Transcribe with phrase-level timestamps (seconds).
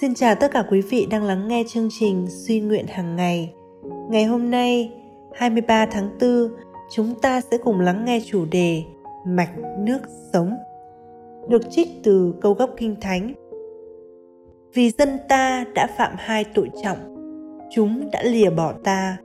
[0.00, 3.54] Xin chào tất cả quý vị đang lắng nghe chương trình Suy nguyện hàng ngày.
[4.10, 4.92] Ngày hôm nay,
[5.34, 6.30] 23 tháng 4,
[6.90, 8.82] chúng ta sẽ cùng lắng nghe chủ đề
[9.26, 9.98] Mạch nước
[10.32, 10.56] sống.
[11.48, 13.34] Được trích từ câu gốc kinh thánh.
[14.74, 16.98] Vì dân ta đã phạm hai tội trọng,
[17.70, 19.16] chúng đã lìa bỏ ta,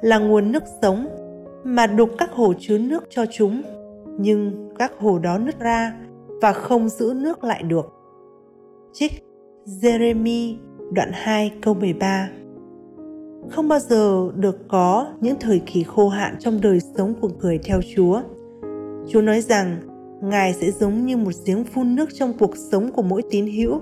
[0.00, 1.06] là nguồn nước sống
[1.64, 3.62] mà đục các hồ chứa nước cho chúng,
[4.18, 5.94] nhưng các hồ đó nứt ra
[6.42, 7.99] và không giữ nước lại được.
[8.92, 9.12] Trích
[9.66, 10.56] Jeremy
[10.92, 12.28] đoạn 2 câu 13
[13.50, 17.58] Không bao giờ được có những thời kỳ khô hạn trong đời sống của người
[17.64, 18.20] theo Chúa.
[19.08, 19.80] Chúa nói rằng
[20.22, 23.80] Ngài sẽ giống như một giếng phun nước trong cuộc sống của mỗi tín hữu.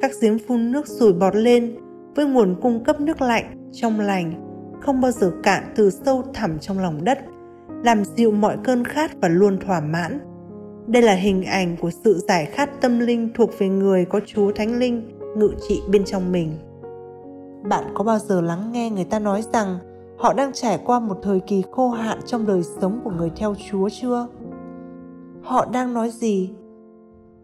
[0.00, 1.76] Các giếng phun nước sùi bọt lên
[2.14, 4.32] với nguồn cung cấp nước lạnh, trong lành,
[4.80, 7.18] không bao giờ cạn từ sâu thẳm trong lòng đất,
[7.84, 10.18] làm dịu mọi cơn khát và luôn thỏa mãn
[10.86, 14.52] đây là hình ảnh của sự giải khát tâm linh thuộc về người có Chúa
[14.52, 16.58] Thánh Linh, ngự trị bên trong mình.
[17.68, 19.78] Bạn có bao giờ lắng nghe người ta nói rằng
[20.18, 23.54] họ đang trải qua một thời kỳ khô hạn trong đời sống của người theo
[23.70, 24.26] Chúa chưa?
[25.42, 26.50] Họ đang nói gì?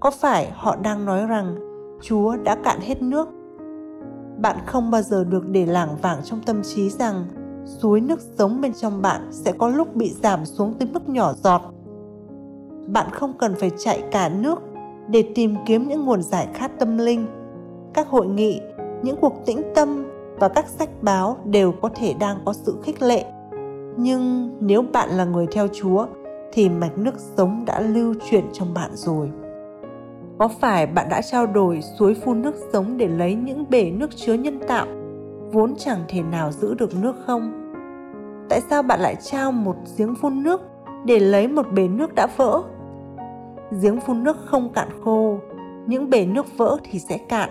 [0.00, 1.56] Có phải họ đang nói rằng
[2.02, 3.28] Chúa đã cạn hết nước?
[4.38, 7.26] Bạn không bao giờ được để lảng vảng trong tâm trí rằng
[7.64, 11.32] suối nước sống bên trong bạn sẽ có lúc bị giảm xuống tới mức nhỏ
[11.32, 11.62] giọt
[12.92, 14.62] bạn không cần phải chạy cả nước
[15.08, 17.26] để tìm kiếm những nguồn giải khát tâm linh.
[17.94, 18.60] Các hội nghị,
[19.02, 20.04] những cuộc tĩnh tâm
[20.38, 23.24] và các sách báo đều có thể đang có sự khích lệ.
[23.96, 26.06] Nhưng nếu bạn là người theo chúa,
[26.52, 29.30] thì mạch nước sống đã lưu chuyển trong bạn rồi.
[30.38, 34.16] Có phải bạn đã trao đổi suối phun nước sống để lấy những bể nước
[34.16, 34.86] chứa nhân tạo,
[35.52, 37.52] vốn chẳng thể nào giữ được nước không?
[38.48, 40.60] Tại sao bạn lại trao một giếng phun nước
[41.04, 42.62] để lấy một bể nước đã vỡ?
[43.82, 45.38] Giếng phun nước không cạn khô,
[45.86, 47.50] những bể nước vỡ thì sẽ cạn.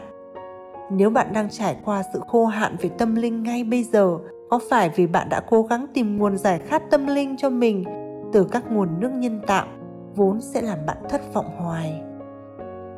[0.92, 4.18] Nếu bạn đang trải qua sự khô hạn về tâm linh ngay bây giờ,
[4.50, 7.84] có phải vì bạn đã cố gắng tìm nguồn giải khát tâm linh cho mình
[8.34, 9.68] từ các nguồn nước nhân tạo,
[10.16, 12.02] vốn sẽ làm bạn thất vọng hoài?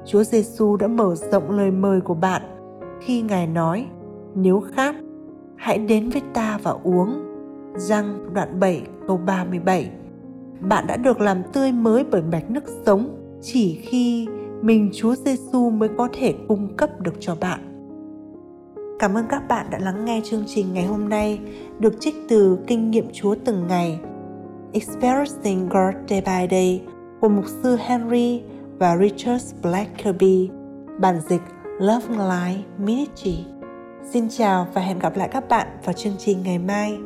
[0.05, 2.41] Chúa Giêsu đã mở rộng lời mời của bạn
[3.01, 3.85] khi Ngài nói,
[4.35, 4.95] nếu khát,
[5.55, 7.23] hãy đến với ta và uống.
[7.75, 9.89] Răng đoạn 7 câu 37
[10.61, 14.27] bạn đã được làm tươi mới bởi mạch nước sống chỉ khi
[14.61, 17.59] mình Chúa Giêsu mới có thể cung cấp được cho bạn.
[18.99, 21.39] Cảm ơn các bạn đã lắng nghe chương trình ngày hôm nay
[21.79, 23.99] được trích từ Kinh nghiệm Chúa từng ngày
[24.73, 26.81] Experiencing God Day by Day
[27.21, 28.41] của mục sư Henry
[28.79, 30.49] và Richard Blackerby,
[30.99, 31.41] bản dịch
[31.79, 33.45] Love Life Ministry.
[34.09, 36.97] Xin chào và hẹn gặp lại các bạn vào chương trình ngày mai.